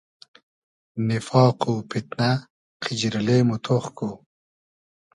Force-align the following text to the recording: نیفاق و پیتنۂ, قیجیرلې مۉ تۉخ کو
نیفاق 1.07 1.57
و 1.71 1.75
پیتنۂ, 1.89 2.31
قیجیرلې 2.83 3.37
مۉ 3.47 3.51
تۉخ 3.65 3.85
کو 3.97 4.09